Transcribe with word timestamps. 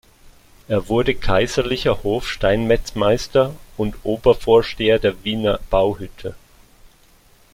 Er 0.67 0.89
wurde 0.89 1.13
kaiserlicher 1.13 2.01
Hof-Steinmetzmeister 2.01 3.53
und 3.77 3.95
Obervorsteher 4.03 4.97
der 4.97 5.23
Wiener 5.23 5.59
Bauhütte. 5.69 6.33